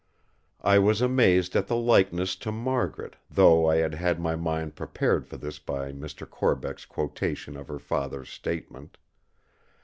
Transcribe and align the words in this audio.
I 0.63 0.79
was 0.79 0.99
amazed 0.99 1.55
at 1.55 1.67
the 1.67 1.75
likeness 1.75 2.35
to 2.37 2.51
Margaret, 2.51 3.17
though 3.29 3.69
I 3.69 3.75
had 3.75 3.93
had 3.93 4.19
my 4.19 4.35
mind 4.35 4.75
prepared 4.75 5.27
for 5.27 5.37
this 5.37 5.59
by 5.59 5.91
Mr. 5.91 6.27
Corbeck's 6.27 6.85
quotation 6.85 7.55
of 7.55 7.67
her 7.67 7.77
father's 7.77 8.31
statement. 8.31 8.97